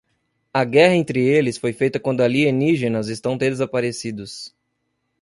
[0.51, 4.51] A guerra entre eles foi feita quando alienígenas estão desaparecidos.